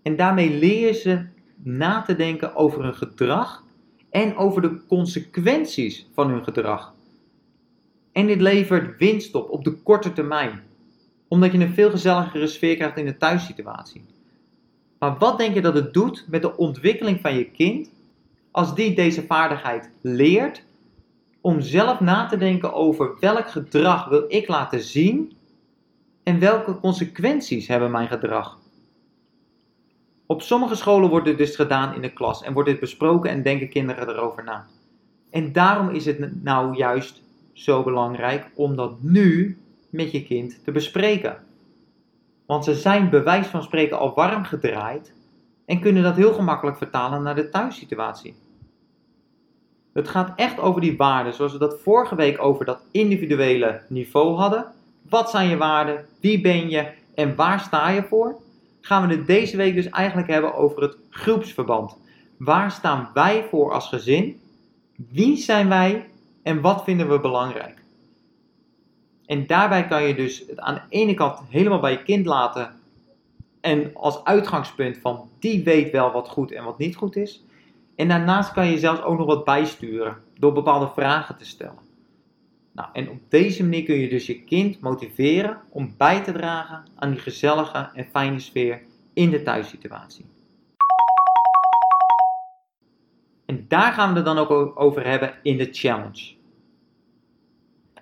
En 0.02 0.16
daarmee 0.16 0.58
leer 0.58 0.86
je 0.86 0.92
ze 0.92 1.26
na 1.62 2.02
te 2.02 2.16
denken 2.16 2.54
over 2.54 2.82
hun 2.82 2.94
gedrag 2.94 3.64
en 4.10 4.36
over 4.36 4.62
de 4.62 4.86
consequenties 4.86 6.08
van 6.14 6.30
hun 6.30 6.44
gedrag. 6.44 6.94
En 8.12 8.26
dit 8.26 8.40
levert 8.40 8.98
winst 8.98 9.34
op 9.34 9.50
op 9.50 9.64
de 9.64 9.72
korte 9.72 10.12
termijn, 10.12 10.62
omdat 11.28 11.52
je 11.52 11.58
een 11.58 11.74
veel 11.74 11.90
gezelligere 11.90 12.46
sfeer 12.46 12.76
krijgt 12.76 12.96
in 12.96 13.06
de 13.06 13.16
thuissituatie. 13.16 14.04
Maar 14.98 15.18
wat 15.18 15.38
denk 15.38 15.54
je 15.54 15.60
dat 15.60 15.74
het 15.74 15.92
doet 15.92 16.26
met 16.28 16.42
de 16.42 16.56
ontwikkeling 16.56 17.20
van 17.20 17.34
je 17.34 17.50
kind 17.50 17.98
als 18.50 18.74
die 18.74 18.94
deze 18.94 19.26
vaardigheid 19.26 19.90
leert 20.00 20.62
om 21.40 21.60
zelf 21.60 22.00
na 22.00 22.26
te 22.26 22.36
denken 22.36 22.72
over 22.72 23.16
welk 23.20 23.50
gedrag 23.50 24.08
wil 24.08 24.24
ik 24.28 24.48
laten 24.48 24.80
zien 24.80 25.32
en 26.22 26.38
welke 26.38 26.80
consequenties 26.80 27.68
hebben 27.68 27.90
mijn 27.90 28.08
gedrag? 28.08 28.58
Op 30.26 30.42
sommige 30.42 30.74
scholen 30.74 31.10
wordt 31.10 31.26
dit 31.26 31.38
dus 31.38 31.56
gedaan 31.56 31.94
in 31.94 32.02
de 32.02 32.12
klas 32.12 32.42
en 32.42 32.52
wordt 32.52 32.68
dit 32.68 32.80
besproken 32.80 33.30
en 33.30 33.42
denken 33.42 33.68
kinderen 33.68 34.08
erover 34.08 34.44
na. 34.44 34.66
En 35.30 35.52
daarom 35.52 35.88
is 35.88 36.06
het 36.06 36.42
nou 36.42 36.76
juist 36.76 37.22
zo 37.52 37.82
belangrijk 37.82 38.50
om 38.54 38.76
dat 38.76 39.02
nu 39.02 39.58
met 39.90 40.10
je 40.12 40.24
kind 40.24 40.64
te 40.64 40.72
bespreken. 40.72 41.44
Want 42.46 42.64
ze 42.64 42.74
zijn 42.74 43.10
bewijs 43.10 43.46
van 43.46 43.62
spreken 43.62 43.98
al 43.98 44.14
warm 44.14 44.44
gedraaid 44.44 45.12
en 45.70 45.80
kunnen 45.80 46.02
dat 46.02 46.16
heel 46.16 46.32
gemakkelijk 46.32 46.76
vertalen 46.76 47.22
naar 47.22 47.34
de 47.34 47.48
thuissituatie. 47.48 48.34
Het 49.92 50.08
gaat 50.08 50.32
echt 50.36 50.58
over 50.58 50.80
die 50.80 50.96
waarden, 50.96 51.34
zoals 51.34 51.52
we 51.52 51.58
dat 51.58 51.80
vorige 51.82 52.14
week 52.14 52.42
over 52.42 52.64
dat 52.64 52.82
individuele 52.90 53.82
niveau 53.88 54.36
hadden. 54.36 54.66
Wat 55.08 55.30
zijn 55.30 55.48
je 55.48 55.56
waarden? 55.56 56.06
Wie 56.20 56.40
ben 56.40 56.70
je? 56.70 56.88
En 57.14 57.34
waar 57.34 57.60
sta 57.60 57.88
je 57.88 58.02
voor? 58.02 58.40
Gaan 58.80 59.08
we 59.08 59.14
het 59.14 59.26
deze 59.26 59.56
week 59.56 59.74
dus 59.74 59.88
eigenlijk 59.88 60.28
hebben 60.28 60.54
over 60.54 60.82
het 60.82 60.96
groepsverband. 61.10 61.96
Waar 62.36 62.70
staan 62.70 63.10
wij 63.14 63.46
voor 63.50 63.72
als 63.72 63.88
gezin? 63.88 64.40
Wie 64.96 65.36
zijn 65.36 65.68
wij? 65.68 66.08
En 66.42 66.60
wat 66.60 66.84
vinden 66.84 67.08
we 67.08 67.20
belangrijk? 67.20 67.82
En 69.26 69.46
daarbij 69.46 69.86
kan 69.86 70.02
je 70.02 70.14
dus 70.14 70.44
het 70.48 70.58
aan 70.58 70.74
de 70.74 70.96
ene 70.96 71.14
kant 71.14 71.38
helemaal 71.48 71.80
bij 71.80 71.92
je 71.92 72.02
kind 72.02 72.26
laten. 72.26 72.79
En 73.60 73.94
als 73.94 74.24
uitgangspunt 74.24 74.98
van 74.98 75.30
die 75.38 75.64
weet 75.64 75.90
wel 75.90 76.12
wat 76.12 76.28
goed 76.28 76.52
en 76.52 76.64
wat 76.64 76.78
niet 76.78 76.96
goed 76.96 77.16
is. 77.16 77.44
En 77.96 78.08
daarnaast 78.08 78.52
kan 78.52 78.66
je 78.66 78.78
zelfs 78.78 79.02
ook 79.02 79.18
nog 79.18 79.26
wat 79.26 79.44
bijsturen 79.44 80.16
door 80.38 80.52
bepaalde 80.52 80.88
vragen 80.94 81.36
te 81.36 81.44
stellen. 81.44 81.88
Nou, 82.72 82.88
en 82.92 83.10
op 83.10 83.18
deze 83.28 83.62
manier 83.62 83.84
kun 83.84 83.94
je 83.94 84.08
dus 84.08 84.26
je 84.26 84.42
kind 84.42 84.80
motiveren 84.80 85.60
om 85.70 85.94
bij 85.96 86.22
te 86.22 86.32
dragen 86.32 86.84
aan 86.94 87.10
die 87.10 87.20
gezellige 87.20 87.90
en 87.94 88.06
fijne 88.10 88.40
sfeer 88.40 88.82
in 89.12 89.30
de 89.30 89.42
thuissituatie. 89.42 90.24
En 93.46 93.64
daar 93.68 93.92
gaan 93.92 94.08
we 94.10 94.16
het 94.16 94.24
dan 94.24 94.38
ook 94.38 94.80
over 94.80 95.06
hebben 95.06 95.34
in 95.42 95.56
de 95.56 95.68
challenge. 95.72 96.34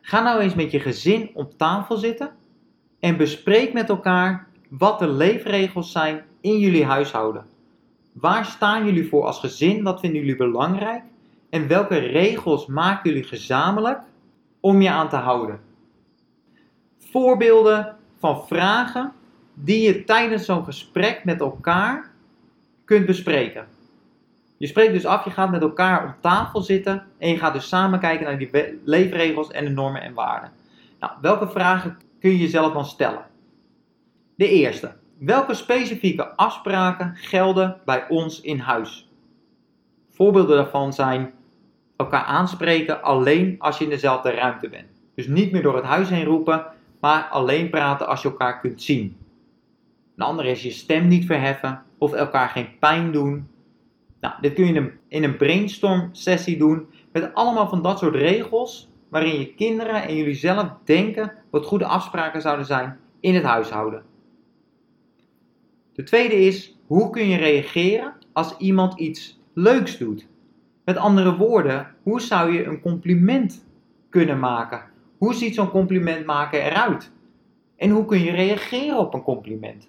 Ga 0.00 0.22
nou 0.22 0.40
eens 0.40 0.54
met 0.54 0.70
je 0.70 0.80
gezin 0.80 1.30
op 1.34 1.58
tafel 1.58 1.96
zitten 1.96 2.30
en 3.00 3.16
bespreek 3.16 3.72
met 3.72 3.88
elkaar 3.88 4.47
wat 4.68 4.98
de 4.98 5.08
leefregels 5.08 5.92
zijn 5.92 6.24
in 6.40 6.58
jullie 6.58 6.84
huishouden. 6.84 7.46
Waar 8.12 8.44
staan 8.44 8.84
jullie 8.84 9.08
voor 9.08 9.24
als 9.24 9.38
gezin? 9.38 9.82
Wat 9.82 10.00
vinden 10.00 10.20
jullie 10.20 10.36
belangrijk? 10.36 11.02
En 11.50 11.68
welke 11.68 11.98
regels 11.98 12.66
maken 12.66 13.10
jullie 13.10 13.24
gezamenlijk 13.24 14.00
om 14.60 14.82
je 14.82 14.90
aan 14.90 15.08
te 15.08 15.16
houden? 15.16 15.60
Voorbeelden 16.98 17.96
van 18.18 18.46
vragen 18.46 19.12
die 19.54 19.82
je 19.82 20.04
tijdens 20.04 20.44
zo'n 20.44 20.64
gesprek 20.64 21.24
met 21.24 21.40
elkaar 21.40 22.10
kunt 22.84 23.06
bespreken. 23.06 23.66
Je 24.56 24.66
spreekt 24.66 24.92
dus 24.92 25.06
af, 25.06 25.24
je 25.24 25.30
gaat 25.30 25.50
met 25.50 25.62
elkaar 25.62 26.04
om 26.04 26.14
tafel 26.20 26.60
zitten 26.60 27.06
en 27.18 27.28
je 27.28 27.38
gaat 27.38 27.52
dus 27.52 27.68
samen 27.68 28.00
kijken 28.00 28.26
naar 28.26 28.38
die 28.38 28.78
leefregels 28.84 29.50
en 29.50 29.64
de 29.64 29.70
normen 29.70 30.02
en 30.02 30.14
waarden. 30.14 30.50
Nou, 31.00 31.12
welke 31.20 31.48
vragen 31.48 31.98
kun 32.20 32.30
je 32.30 32.38
jezelf 32.38 32.72
dan 32.72 32.86
stellen? 32.86 33.26
De 34.38 34.48
eerste. 34.48 34.92
Welke 35.18 35.54
specifieke 35.54 36.36
afspraken 36.36 37.14
gelden 37.16 37.80
bij 37.84 38.08
ons 38.08 38.40
in 38.40 38.58
huis? 38.58 39.08
Voorbeelden 40.10 40.56
daarvan 40.56 40.92
zijn 40.92 41.32
elkaar 41.96 42.22
aanspreken 42.24 43.02
alleen 43.02 43.56
als 43.58 43.78
je 43.78 43.84
in 43.84 43.90
dezelfde 43.90 44.30
ruimte 44.30 44.68
bent. 44.68 45.02
Dus 45.14 45.26
niet 45.26 45.52
meer 45.52 45.62
door 45.62 45.76
het 45.76 45.84
huis 45.84 46.08
heen 46.08 46.24
roepen, 46.24 46.66
maar 47.00 47.22
alleen 47.22 47.70
praten 47.70 48.06
als 48.06 48.22
je 48.22 48.28
elkaar 48.28 48.60
kunt 48.60 48.82
zien. 48.82 49.16
Een 50.16 50.24
andere 50.24 50.50
is 50.50 50.62
je 50.62 50.70
stem 50.70 51.08
niet 51.08 51.26
verheffen 51.26 51.82
of 51.98 52.12
elkaar 52.12 52.48
geen 52.48 52.78
pijn 52.78 53.12
doen. 53.12 53.48
Nou, 54.20 54.34
dit 54.40 54.54
kun 54.54 54.64
je 54.64 54.70
in 54.70 54.76
een, 54.76 54.92
in 55.08 55.24
een 55.24 55.36
brainstorm 55.36 56.08
sessie 56.12 56.58
doen 56.58 56.86
met 57.12 57.34
allemaal 57.34 57.68
van 57.68 57.82
dat 57.82 57.98
soort 57.98 58.14
regels 58.14 58.88
waarin 59.08 59.38
je 59.38 59.54
kinderen 59.54 60.02
en 60.02 60.16
jullie 60.16 60.34
zelf 60.34 60.70
denken 60.84 61.32
wat 61.50 61.66
goede 61.66 61.86
afspraken 61.86 62.40
zouden 62.40 62.66
zijn 62.66 62.98
in 63.20 63.34
het 63.34 63.44
huishouden. 63.44 64.02
De 65.98 66.04
tweede 66.04 66.34
is, 66.34 66.76
hoe 66.86 67.10
kun 67.10 67.28
je 67.28 67.36
reageren 67.36 68.12
als 68.32 68.56
iemand 68.56 68.98
iets 68.98 69.40
leuks 69.52 69.98
doet? 69.98 70.28
Met 70.84 70.96
andere 70.96 71.36
woorden, 71.36 71.94
hoe 72.02 72.20
zou 72.20 72.52
je 72.52 72.64
een 72.64 72.80
compliment 72.80 73.66
kunnen 74.08 74.38
maken? 74.38 74.82
Hoe 75.16 75.34
ziet 75.34 75.54
zo'n 75.54 75.70
compliment 75.70 76.26
maken 76.26 76.64
eruit? 76.64 77.12
En 77.76 77.90
hoe 77.90 78.04
kun 78.04 78.22
je 78.22 78.30
reageren 78.30 78.98
op 78.98 79.14
een 79.14 79.22
compliment? 79.22 79.88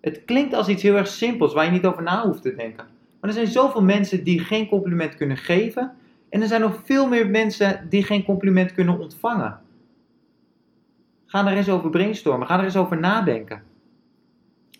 Het 0.00 0.24
klinkt 0.24 0.54
als 0.54 0.68
iets 0.68 0.82
heel 0.82 0.96
erg 0.96 1.08
simpels 1.08 1.54
waar 1.54 1.64
je 1.64 1.70
niet 1.70 1.86
over 1.86 2.02
na 2.02 2.26
hoeft 2.26 2.42
te 2.42 2.54
denken. 2.54 2.86
Maar 3.20 3.30
er 3.30 3.36
zijn 3.36 3.46
zoveel 3.46 3.82
mensen 3.82 4.24
die 4.24 4.40
geen 4.40 4.68
compliment 4.68 5.14
kunnen 5.14 5.36
geven. 5.36 5.92
En 6.28 6.40
er 6.40 6.48
zijn 6.48 6.60
nog 6.60 6.80
veel 6.84 7.08
meer 7.08 7.28
mensen 7.30 7.86
die 7.88 8.02
geen 8.02 8.24
compliment 8.24 8.72
kunnen 8.72 8.98
ontvangen. 8.98 9.60
Ga 11.26 11.46
er 11.46 11.56
eens 11.56 11.68
over 11.68 11.90
brainstormen. 11.90 12.46
Ga 12.46 12.58
er 12.58 12.64
eens 12.64 12.76
over 12.76 13.00
nadenken. 13.00 13.74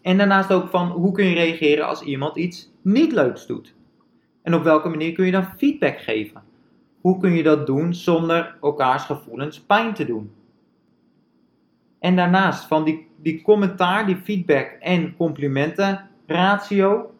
En 0.07 0.19
daarnaast 0.19 0.53
ook 0.53 0.69
van 0.69 0.87
hoe 0.89 1.13
kun 1.13 1.25
je 1.25 1.35
reageren 1.35 1.87
als 1.87 2.03
iemand 2.03 2.37
iets 2.37 2.73
niet 2.83 3.13
leuks 3.13 3.47
doet. 3.47 3.75
En 4.43 4.55
op 4.55 4.63
welke 4.63 4.89
manier 4.89 5.13
kun 5.13 5.25
je 5.25 5.33
dan 5.33 5.53
feedback 5.57 5.99
geven? 5.99 6.43
Hoe 7.01 7.19
kun 7.19 7.33
je 7.33 7.43
dat 7.43 7.67
doen 7.67 7.95
zonder 7.95 8.57
elkaars 8.63 9.03
gevoelens 9.05 9.61
pijn 9.61 9.95
te 9.95 10.05
doen? 10.05 10.31
En 11.99 12.17
daarnaast 12.17 12.65
van 12.65 12.85
die, 12.85 13.09
die 13.23 13.43
commentaar, 13.43 14.07
die 14.07 14.17
feedback 14.17 14.77
en 14.81 15.17
complimenten 15.17 16.09
ratio, 16.27 17.15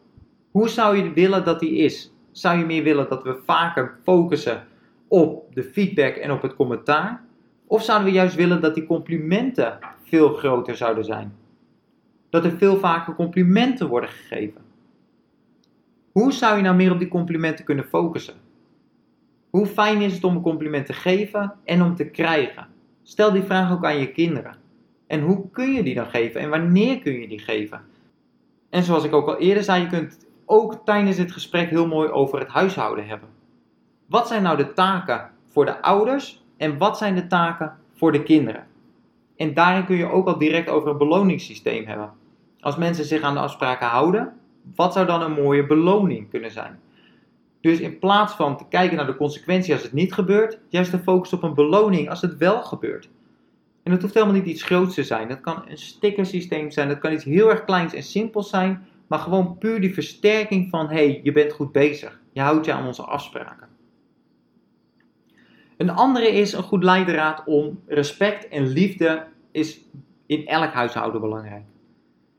hoe 0.51 0.69
zou 0.69 0.97
je 0.97 1.13
willen 1.13 1.45
dat 1.45 1.59
die 1.59 1.77
is? 1.77 2.13
Zou 2.31 2.57
je 2.57 2.65
meer 2.65 2.83
willen 2.83 3.09
dat 3.09 3.23
we 3.23 3.41
vaker 3.45 3.99
focussen 4.03 4.63
op 5.07 5.55
de 5.55 5.63
feedback 5.63 6.15
en 6.15 6.31
op 6.31 6.41
het 6.41 6.55
commentaar? 6.55 7.23
Of 7.65 7.83
zouden 7.83 8.07
we 8.07 8.13
juist 8.13 8.35
willen 8.35 8.61
dat 8.61 8.75
die 8.75 8.85
complimenten 8.85 9.79
veel 10.03 10.33
groter 10.33 10.75
zouden 10.75 11.05
zijn? 11.05 11.45
Dat 12.29 12.45
er 12.45 12.57
veel 12.57 12.77
vaker 12.77 13.15
complimenten 13.15 13.87
worden 13.87 14.09
gegeven? 14.09 14.61
Hoe 16.11 16.31
zou 16.31 16.57
je 16.57 16.63
nou 16.63 16.75
meer 16.75 16.91
op 16.91 16.99
die 16.99 17.07
complimenten 17.07 17.65
kunnen 17.65 17.85
focussen? 17.85 18.35
Hoe 19.49 19.65
fijn 19.65 20.01
is 20.01 20.13
het 20.13 20.23
om 20.23 20.35
een 20.35 20.41
compliment 20.41 20.85
te 20.85 20.93
geven 20.93 21.53
en 21.63 21.81
om 21.81 21.95
te 21.95 22.05
krijgen? 22.05 22.67
Stel 23.03 23.31
die 23.31 23.43
vraag 23.43 23.71
ook 23.71 23.85
aan 23.85 23.99
je 23.99 24.11
kinderen. 24.11 24.55
En 25.07 25.21
hoe 25.21 25.49
kun 25.51 25.73
je 25.73 25.83
die 25.83 25.95
dan 25.95 26.05
geven 26.05 26.41
en 26.41 26.49
wanneer 26.49 26.99
kun 26.99 27.19
je 27.19 27.27
die 27.27 27.39
geven? 27.39 27.81
En 28.69 28.83
zoals 28.83 29.03
ik 29.03 29.13
ook 29.13 29.27
al 29.27 29.37
eerder 29.37 29.63
zei, 29.63 29.81
je 29.81 29.87
kunt 29.87 30.25
ook 30.45 30.85
tijdens 30.85 31.17
het 31.17 31.31
gesprek 31.31 31.69
heel 31.69 31.87
mooi 31.87 32.09
over 32.09 32.39
het 32.39 32.47
huishouden 32.47 33.07
hebben. 33.07 33.29
Wat 34.05 34.27
zijn 34.27 34.43
nou 34.43 34.57
de 34.57 34.73
taken 34.73 35.29
voor 35.47 35.65
de 35.65 35.81
ouders 35.81 36.43
en 36.57 36.77
wat 36.77 36.97
zijn 36.97 37.15
de 37.15 37.27
taken 37.27 37.77
voor 37.93 38.11
de 38.11 38.23
kinderen? 38.23 38.67
En 39.37 39.53
daarin 39.53 39.85
kun 39.85 39.95
je 39.95 40.11
ook 40.11 40.27
al 40.27 40.37
direct 40.37 40.69
over 40.69 40.89
een 40.89 40.97
beloningssysteem 40.97 41.85
hebben. 41.85 42.11
Als 42.59 42.75
mensen 42.75 43.05
zich 43.05 43.21
aan 43.21 43.33
de 43.33 43.39
afspraken 43.39 43.87
houden, 43.87 44.33
wat 44.75 44.93
zou 44.93 45.05
dan 45.05 45.21
een 45.21 45.31
mooie 45.31 45.65
beloning 45.65 46.29
kunnen 46.29 46.51
zijn? 46.51 46.79
Dus 47.61 47.79
in 47.79 47.99
plaats 47.99 48.33
van 48.33 48.57
te 48.57 48.65
kijken 48.69 48.97
naar 48.97 49.05
de 49.05 49.15
consequentie 49.15 49.73
als 49.73 49.83
het 49.83 49.93
niet 49.93 50.13
gebeurt, 50.13 50.59
juist 50.69 50.91
te 50.91 50.99
focussen 50.99 51.37
op 51.37 51.43
een 51.43 51.53
beloning 51.53 52.09
als 52.09 52.21
het 52.21 52.37
wel 52.37 52.63
gebeurt. 52.63 53.09
En 53.83 53.91
dat 53.91 54.01
hoeft 54.01 54.13
helemaal 54.13 54.35
niet 54.35 54.45
iets 54.45 54.63
groots 54.63 54.93
te 54.93 55.03
zijn. 55.03 55.27
Dat 55.27 55.41
kan 55.41 55.63
een 55.67 55.77
stickersysteem 55.77 56.71
zijn, 56.71 56.87
dat 56.87 56.99
kan 56.99 57.13
iets 57.13 57.23
heel 57.23 57.49
erg 57.49 57.63
kleins 57.65 57.93
en 57.93 58.03
simpels 58.03 58.49
zijn, 58.49 58.87
maar 59.07 59.19
gewoon 59.19 59.57
puur 59.57 59.81
die 59.81 59.93
versterking 59.93 60.69
van 60.69 60.87
hé, 60.87 60.93
hey, 60.93 61.19
je 61.23 61.31
bent 61.31 61.53
goed 61.53 61.71
bezig. 61.71 62.19
Je 62.31 62.41
houdt 62.41 62.65
je 62.65 62.73
aan 62.73 62.87
onze 62.87 63.01
afspraken. 63.01 63.66
Een 65.77 65.89
andere 65.89 66.27
is 66.27 66.53
een 66.53 66.63
goed 66.63 66.83
leidraad 66.83 67.43
om 67.45 67.79
respect 67.85 68.47
en 68.47 68.67
liefde 68.67 69.25
is 69.51 69.85
in 70.25 70.47
elk 70.47 70.71
huishouden 70.71 71.21
belangrijk. 71.21 71.65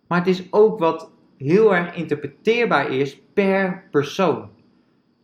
Maar 0.06 0.18
het 0.18 0.28
is 0.28 0.52
ook 0.52 0.78
wat 0.78 1.10
heel 1.36 1.74
erg 1.74 1.94
interpreteerbaar 1.94 2.90
is 2.90 3.20
per 3.32 3.88
persoon. 3.90 4.48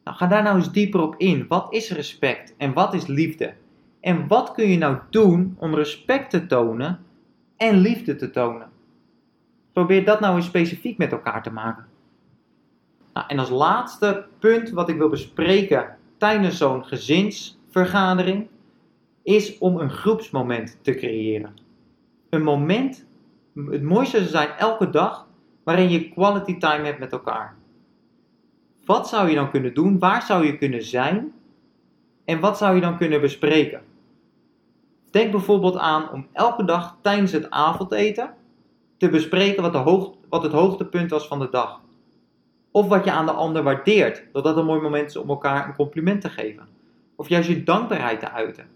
Nou, 0.04 0.16
ga 0.16 0.26
daar 0.26 0.42
nou 0.42 0.56
eens 0.56 0.72
dieper 0.72 1.00
op 1.00 1.14
in. 1.16 1.46
Wat 1.48 1.72
is 1.72 1.90
respect 1.90 2.54
en 2.56 2.72
wat 2.72 2.94
is 2.94 3.06
liefde? 3.06 3.54
En 4.00 4.28
wat 4.28 4.52
kun 4.52 4.68
je 4.68 4.78
nou 4.78 4.98
doen 5.10 5.56
om 5.58 5.74
respect 5.74 6.30
te 6.30 6.46
tonen 6.46 7.04
en 7.56 7.76
liefde 7.76 8.16
te 8.16 8.30
tonen? 8.30 8.70
Probeer 9.72 10.04
dat 10.04 10.20
nou 10.20 10.36
eens 10.36 10.46
specifiek 10.46 10.98
met 10.98 11.12
elkaar 11.12 11.42
te 11.42 11.52
maken. 11.52 11.86
Nou, 13.12 13.26
en 13.28 13.38
als 13.38 13.50
laatste 13.50 14.26
punt 14.38 14.70
wat 14.70 14.88
ik 14.88 14.96
wil 14.96 15.08
bespreken 15.08 15.96
tijdens 16.18 16.56
zo'n 16.56 16.84
gezinsvergadering 17.74 18.48
is 19.22 19.58
om 19.58 19.78
een 19.78 19.90
groepsmoment 19.90 20.78
te 20.82 20.94
creëren. 20.94 21.54
Een 22.30 22.42
moment, 22.42 23.06
het 23.54 23.82
mooiste 23.82 24.18
zou 24.18 24.28
zijn 24.28 24.48
elke 24.48 24.90
dag, 24.90 25.26
waarin 25.64 25.90
je 25.90 26.08
quality 26.08 26.58
time 26.58 26.84
hebt 26.84 26.98
met 26.98 27.12
elkaar. 27.12 27.56
Wat 28.84 29.08
zou 29.08 29.28
je 29.28 29.34
dan 29.34 29.50
kunnen 29.50 29.74
doen? 29.74 29.98
Waar 29.98 30.22
zou 30.22 30.46
je 30.46 30.58
kunnen 30.58 30.82
zijn? 30.82 31.32
En 32.24 32.40
wat 32.40 32.58
zou 32.58 32.74
je 32.74 32.80
dan 32.80 32.96
kunnen 32.96 33.20
bespreken? 33.20 33.82
Denk 35.10 35.30
bijvoorbeeld 35.30 35.76
aan 35.76 36.10
om 36.10 36.26
elke 36.32 36.64
dag 36.64 36.96
tijdens 37.00 37.32
het 37.32 37.50
avondeten 37.50 38.34
te 38.96 39.08
bespreken 39.08 39.62
wat, 39.62 39.72
de 39.72 39.78
hoog, 39.78 40.14
wat 40.28 40.42
het 40.42 40.52
hoogtepunt 40.52 41.10
was 41.10 41.26
van 41.26 41.38
de 41.38 41.48
dag. 41.50 41.80
Of 42.70 42.88
wat 42.88 43.04
je 43.04 43.12
aan 43.12 43.26
de 43.26 43.32
ander 43.32 43.62
waardeert, 43.62 44.22
dat 44.32 44.44
dat 44.44 44.56
een 44.56 44.64
mooi 44.64 44.80
moment 44.80 45.08
is 45.08 45.16
om 45.16 45.28
elkaar 45.28 45.68
een 45.68 45.74
compliment 45.74 46.20
te 46.20 46.30
geven. 46.30 46.73
Of 47.16 47.28
juist 47.28 47.48
je 47.48 47.62
dankbaarheid 47.62 48.20
te 48.20 48.30
uiten. 48.30 48.66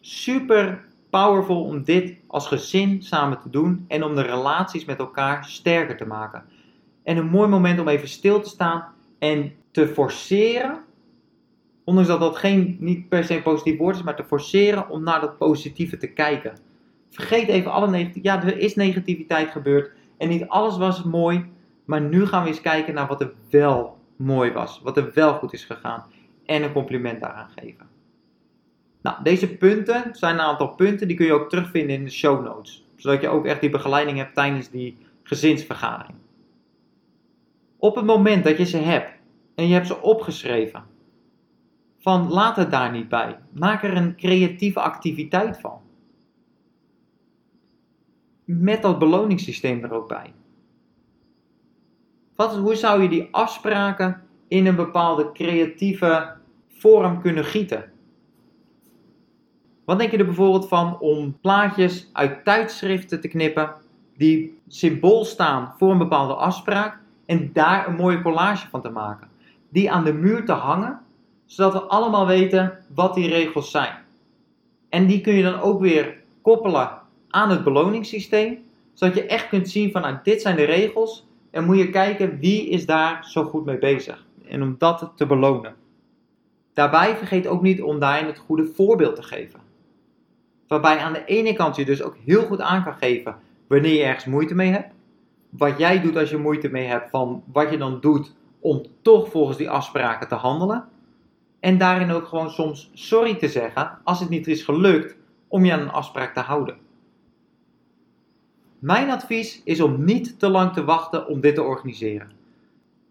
Super 0.00 0.84
powerful 1.10 1.64
om 1.64 1.82
dit 1.82 2.16
als 2.26 2.46
gezin 2.46 3.02
samen 3.02 3.40
te 3.40 3.50
doen 3.50 3.84
en 3.88 4.04
om 4.04 4.14
de 4.14 4.22
relaties 4.22 4.84
met 4.84 4.98
elkaar 4.98 5.44
sterker 5.44 5.96
te 5.96 6.06
maken. 6.06 6.44
En 7.02 7.16
een 7.16 7.28
mooi 7.28 7.48
moment 7.48 7.80
om 7.80 7.88
even 7.88 8.08
stil 8.08 8.40
te 8.40 8.48
staan 8.48 8.84
en 9.18 9.52
te 9.70 9.88
forceren, 9.88 10.84
ondanks 11.84 12.08
dat 12.08 12.20
dat 12.20 12.36
geen, 12.36 12.76
niet 12.80 13.08
per 13.08 13.24
se 13.24 13.36
een 13.36 13.42
positief 13.42 13.78
woord 13.78 13.96
is, 13.96 14.02
maar 14.02 14.16
te 14.16 14.24
forceren 14.24 14.88
om 14.88 15.02
naar 15.02 15.20
dat 15.20 15.38
positieve 15.38 15.96
te 15.96 16.12
kijken. 16.12 16.58
Vergeet 17.10 17.48
even 17.48 17.72
alle 17.72 17.90
negativiteit. 17.90 18.42
Ja, 18.42 18.48
er 18.48 18.58
is 18.58 18.74
negativiteit 18.74 19.50
gebeurd 19.50 19.90
en 20.18 20.28
niet 20.28 20.48
alles 20.48 20.76
was 20.76 21.02
mooi, 21.02 21.44
maar 21.84 22.00
nu 22.00 22.26
gaan 22.26 22.42
we 22.42 22.48
eens 22.48 22.60
kijken 22.60 22.94
naar 22.94 23.06
wat 23.06 23.20
er 23.20 23.32
wel 23.50 23.98
mooi 24.16 24.52
was, 24.52 24.80
wat 24.82 24.96
er 24.96 25.10
wel 25.14 25.34
goed 25.34 25.52
is 25.52 25.64
gegaan 25.64 26.04
en 26.46 26.62
een 26.62 26.72
compliment 26.72 27.20
daaraan 27.20 27.50
geven. 27.56 27.86
Nou, 29.02 29.22
deze 29.22 29.56
punten 29.56 30.14
zijn 30.14 30.34
een 30.34 30.40
aantal 30.40 30.68
punten 30.68 31.08
die 31.08 31.16
kun 31.16 31.26
je 31.26 31.32
ook 31.32 31.48
terugvinden 31.48 31.96
in 31.96 32.04
de 32.04 32.10
show 32.10 32.44
notes. 32.44 32.86
Zodat 32.96 33.20
je 33.20 33.28
ook 33.28 33.46
echt 33.46 33.60
die 33.60 33.70
begeleiding 33.70 34.18
hebt 34.18 34.34
tijdens 34.34 34.70
die 34.70 34.96
gezinsvergadering. 35.22 36.18
Op 37.76 37.96
het 37.96 38.04
moment 38.04 38.44
dat 38.44 38.58
je 38.58 38.64
ze 38.64 38.76
hebt 38.76 39.10
en 39.54 39.68
je 39.68 39.74
hebt 39.74 39.86
ze 39.86 40.02
opgeschreven, 40.02 40.84
van 41.98 42.28
laat 42.28 42.56
het 42.56 42.70
daar 42.70 42.92
niet 42.92 43.08
bij. 43.08 43.38
Maak 43.52 43.82
er 43.82 43.96
een 43.96 44.16
creatieve 44.16 44.80
activiteit 44.80 45.60
van. 45.60 45.80
Met 48.44 48.82
dat 48.82 48.98
beloningssysteem 48.98 49.84
er 49.84 49.92
ook 49.92 50.08
bij. 50.08 50.32
Wat, 52.36 52.56
hoe 52.56 52.74
zou 52.74 53.02
je 53.02 53.08
die 53.08 53.28
afspraken 53.30 54.22
in 54.48 54.66
een 54.66 54.76
bepaalde 54.76 55.32
creatieve 55.32 56.35
vorm 56.78 57.20
kunnen 57.20 57.44
gieten? 57.44 57.84
Wat 59.84 59.98
denk 59.98 60.10
je 60.10 60.16
er 60.16 60.24
bijvoorbeeld 60.24 60.68
van 60.68 60.98
om 60.98 61.38
plaatjes 61.40 62.10
uit 62.12 62.44
tijdschriften 62.44 63.20
te 63.20 63.28
knippen 63.28 63.74
die 64.16 64.58
symbool 64.68 65.24
staan 65.24 65.74
voor 65.78 65.90
een 65.90 65.98
bepaalde 65.98 66.34
afspraak 66.34 66.98
en 67.26 67.50
daar 67.52 67.88
een 67.88 67.94
mooie 67.94 68.22
collage 68.22 68.68
van 68.68 68.82
te 68.82 68.90
maken? 68.90 69.28
Die 69.68 69.90
aan 69.90 70.04
de 70.04 70.12
muur 70.12 70.44
te 70.44 70.52
hangen, 70.52 71.00
zodat 71.44 71.72
we 71.72 71.88
allemaal 71.88 72.26
weten 72.26 72.78
wat 72.94 73.14
die 73.14 73.28
regels 73.28 73.70
zijn. 73.70 73.94
En 74.88 75.06
die 75.06 75.20
kun 75.20 75.34
je 75.34 75.42
dan 75.42 75.60
ook 75.60 75.80
weer 75.80 76.22
koppelen 76.42 76.90
aan 77.28 77.50
het 77.50 77.64
beloningssysteem, 77.64 78.64
zodat 78.92 79.14
je 79.14 79.26
echt 79.26 79.48
kunt 79.48 79.68
zien 79.68 79.90
van 79.90 80.02
nou, 80.02 80.16
dit 80.22 80.42
zijn 80.42 80.56
de 80.56 80.64
regels 80.64 81.26
en 81.50 81.64
moet 81.64 81.78
je 81.78 81.90
kijken 81.90 82.38
wie 82.38 82.68
is 82.68 82.86
daar 82.86 83.24
zo 83.24 83.44
goed 83.44 83.64
mee 83.64 83.78
bezig 83.78 84.26
en 84.48 84.62
om 84.62 84.74
dat 84.78 85.12
te 85.14 85.26
belonen. 85.26 85.74
Daarbij 86.76 87.16
vergeet 87.16 87.46
ook 87.46 87.62
niet 87.62 87.82
om 87.82 87.98
daarin 87.98 88.26
het 88.26 88.38
goede 88.38 88.64
voorbeeld 88.64 89.16
te 89.16 89.22
geven. 89.22 89.60
Waarbij 90.66 90.98
aan 90.98 91.12
de 91.12 91.24
ene 91.24 91.52
kant 91.52 91.76
je 91.76 91.84
dus 91.84 92.02
ook 92.02 92.16
heel 92.24 92.42
goed 92.42 92.60
aan 92.60 92.84
kan 92.84 92.94
geven 92.94 93.36
wanneer 93.68 93.94
je 93.94 94.02
ergens 94.02 94.24
moeite 94.24 94.54
mee 94.54 94.70
hebt. 94.70 94.94
Wat 95.50 95.78
jij 95.78 96.00
doet 96.00 96.16
als 96.16 96.30
je 96.30 96.36
moeite 96.36 96.68
mee 96.68 96.86
hebt 96.86 97.10
van 97.10 97.42
wat 97.52 97.70
je 97.70 97.78
dan 97.78 98.00
doet 98.00 98.34
om 98.60 98.82
toch 99.02 99.30
volgens 99.30 99.56
die 99.56 99.70
afspraken 99.70 100.28
te 100.28 100.34
handelen. 100.34 100.88
En 101.60 101.78
daarin 101.78 102.10
ook 102.10 102.26
gewoon 102.26 102.50
soms 102.50 102.90
sorry 102.94 103.34
te 103.34 103.48
zeggen 103.48 103.98
als 104.04 104.20
het 104.20 104.28
niet 104.28 104.46
is 104.46 104.62
gelukt 104.62 105.16
om 105.48 105.64
je 105.64 105.72
aan 105.72 105.80
een 105.80 105.90
afspraak 105.90 106.34
te 106.34 106.40
houden. 106.40 106.76
Mijn 108.78 109.10
advies 109.10 109.62
is 109.64 109.80
om 109.80 110.04
niet 110.04 110.38
te 110.38 110.48
lang 110.48 110.72
te 110.72 110.84
wachten 110.84 111.26
om 111.26 111.40
dit 111.40 111.54
te 111.54 111.62
organiseren. 111.62 112.30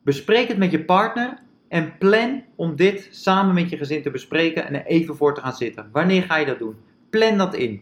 Bespreek 0.01 0.47
het 0.47 0.57
met 0.57 0.71
je 0.71 0.83
partner 0.83 1.43
en 1.67 1.97
plan 1.97 2.43
om 2.55 2.75
dit 2.75 3.07
samen 3.11 3.53
met 3.53 3.69
je 3.69 3.77
gezin 3.77 4.01
te 4.01 4.11
bespreken 4.11 4.67
en 4.67 4.73
er 4.73 4.85
even 4.85 5.15
voor 5.15 5.35
te 5.35 5.41
gaan 5.41 5.53
zitten. 5.53 5.89
Wanneer 5.91 6.23
ga 6.23 6.37
je 6.37 6.45
dat 6.45 6.59
doen? 6.59 6.75
Plan 7.09 7.37
dat 7.37 7.55
in. 7.55 7.81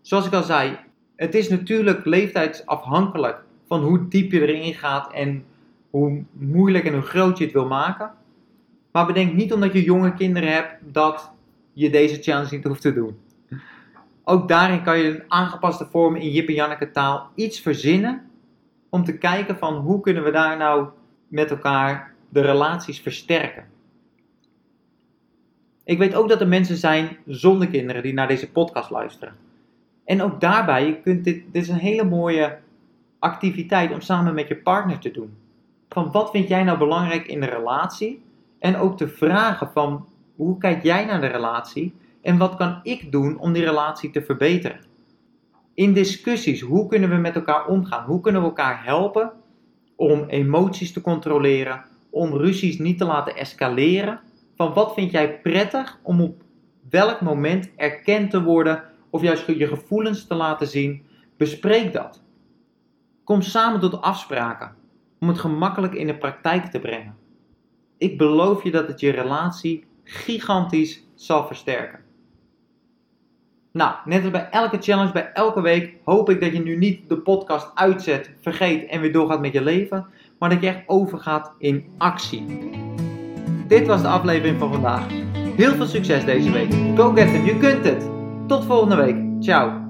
Zoals 0.00 0.26
ik 0.26 0.32
al 0.32 0.42
zei, 0.42 0.78
het 1.16 1.34
is 1.34 1.48
natuurlijk 1.48 2.04
leeftijdsafhankelijk 2.04 3.44
van 3.66 3.82
hoe 3.82 4.08
diep 4.08 4.32
je 4.32 4.46
erin 4.46 4.74
gaat 4.74 5.12
en 5.12 5.44
hoe 5.90 6.24
moeilijk 6.32 6.84
en 6.84 6.92
hoe 6.92 7.02
groot 7.02 7.38
je 7.38 7.44
het 7.44 7.52
wil 7.52 7.66
maken. 7.66 8.12
Maar 8.92 9.06
bedenk 9.06 9.32
niet 9.32 9.52
omdat 9.52 9.72
je 9.72 9.82
jonge 9.82 10.14
kinderen 10.14 10.52
hebt 10.52 10.74
dat 10.92 11.32
je 11.72 11.90
deze 11.90 12.22
challenge 12.22 12.54
niet 12.54 12.64
hoeft 12.64 12.80
te 12.80 12.92
doen. 12.92 13.16
Ook 14.24 14.48
daarin 14.48 14.82
kan 14.82 14.98
je 14.98 15.08
een 15.08 15.24
aangepaste 15.28 15.86
vorm 15.90 16.16
in 16.16 16.30
Jip 16.30 16.48
en 16.48 16.54
Janneke 16.54 16.90
taal 16.90 17.30
iets 17.34 17.60
verzinnen 17.60 18.30
om 18.90 19.04
te 19.04 19.18
kijken 19.18 19.56
van 19.56 19.74
hoe 19.74 20.00
kunnen 20.00 20.24
we 20.24 20.30
daar 20.30 20.56
nou 20.56 20.88
met 21.28 21.50
elkaar 21.50 22.14
de 22.28 22.40
relaties 22.40 23.00
versterken. 23.00 23.64
Ik 25.84 25.98
weet 25.98 26.14
ook 26.14 26.28
dat 26.28 26.40
er 26.40 26.48
mensen 26.48 26.76
zijn 26.76 27.16
zonder 27.26 27.68
kinderen 27.68 28.02
die 28.02 28.12
naar 28.12 28.28
deze 28.28 28.50
podcast 28.50 28.90
luisteren. 28.90 29.34
En 30.04 30.22
ook 30.22 30.40
daarbij, 30.40 30.86
je 30.86 31.00
kunt 31.00 31.24
dit, 31.24 31.42
dit 31.52 31.62
is 31.62 31.68
een 31.68 31.76
hele 31.76 32.04
mooie 32.04 32.58
activiteit 33.18 33.92
om 33.92 34.00
samen 34.00 34.34
met 34.34 34.48
je 34.48 34.56
partner 34.56 34.98
te 34.98 35.10
doen. 35.10 35.36
Van 35.88 36.10
wat 36.10 36.30
vind 36.30 36.48
jij 36.48 36.64
nou 36.64 36.78
belangrijk 36.78 37.26
in 37.26 37.40
de 37.40 37.46
relatie? 37.46 38.22
En 38.58 38.76
ook 38.76 38.96
te 38.96 39.08
vragen 39.08 39.70
van 39.72 40.06
hoe 40.36 40.58
kijk 40.58 40.82
jij 40.82 41.04
naar 41.04 41.20
de 41.20 41.26
relatie? 41.26 41.94
En 42.22 42.38
wat 42.38 42.56
kan 42.56 42.80
ik 42.82 43.12
doen 43.12 43.38
om 43.38 43.52
die 43.52 43.64
relatie 43.64 44.10
te 44.10 44.22
verbeteren? 44.22 44.80
In 45.74 45.92
discussies, 45.92 46.60
hoe 46.60 46.88
kunnen 46.88 47.10
we 47.10 47.16
met 47.16 47.34
elkaar 47.34 47.66
omgaan? 47.66 48.04
Hoe 48.04 48.20
kunnen 48.20 48.40
we 48.40 48.46
elkaar 48.46 48.84
helpen 48.84 49.32
om 49.96 50.24
emoties 50.28 50.92
te 50.92 51.00
controleren, 51.00 51.84
om 52.16 52.36
ruzies 52.36 52.78
niet 52.78 52.98
te 52.98 53.04
laten 53.04 53.36
escaleren? 53.36 54.20
Van 54.56 54.72
wat 54.72 54.94
vind 54.94 55.10
jij 55.10 55.40
prettig 55.40 55.98
om 56.02 56.20
op 56.20 56.42
welk 56.90 57.20
moment 57.20 57.70
erkend 57.76 58.30
te 58.30 58.42
worden 58.42 58.82
of 59.10 59.22
juist 59.22 59.46
je 59.46 59.66
gevoelens 59.66 60.26
te 60.26 60.34
laten 60.34 60.66
zien? 60.66 61.02
Bespreek 61.36 61.92
dat. 61.92 62.22
Kom 63.24 63.42
samen 63.42 63.80
tot 63.80 64.00
afspraken 64.00 64.74
om 65.20 65.28
het 65.28 65.38
gemakkelijk 65.38 65.94
in 65.94 66.06
de 66.06 66.16
praktijk 66.16 66.64
te 66.64 66.80
brengen. 66.80 67.16
Ik 67.98 68.18
beloof 68.18 68.62
je 68.62 68.70
dat 68.70 68.86
het 68.86 69.00
je 69.00 69.10
relatie 69.10 69.84
gigantisch 70.04 71.04
zal 71.14 71.46
versterken. 71.46 72.04
Nou, 73.72 73.94
net 74.04 74.22
als 74.22 74.30
bij 74.30 74.48
elke 74.50 74.78
challenge, 74.80 75.12
bij 75.12 75.32
elke 75.32 75.60
week, 75.60 75.96
hoop 76.04 76.30
ik 76.30 76.40
dat 76.40 76.52
je 76.52 76.62
nu 76.62 76.76
niet 76.76 77.08
de 77.08 77.18
podcast 77.18 77.70
uitzet, 77.74 78.30
vergeet 78.40 78.88
en 78.88 79.00
weer 79.00 79.12
doorgaat 79.12 79.40
met 79.40 79.52
je 79.52 79.62
leven, 79.62 80.06
maar 80.38 80.48
dat 80.48 80.60
je 80.60 80.68
echt 80.68 80.82
overgaat 80.86 81.54
in 81.58 81.84
actie. 81.98 82.44
Dit 83.68 83.86
was 83.86 84.02
de 84.02 84.08
aflevering 84.08 84.58
van 84.58 84.72
vandaag. 84.72 85.06
Heel 85.56 85.74
veel 85.74 85.86
succes 85.86 86.24
deze 86.24 86.50
week. 86.50 86.74
Go 86.96 87.12
get 87.12 87.32
them, 87.32 87.44
je 87.44 87.58
kunt 87.58 87.84
het. 87.84 88.08
Tot 88.46 88.64
volgende 88.64 88.96
week. 88.96 89.16
Ciao. 89.40 89.85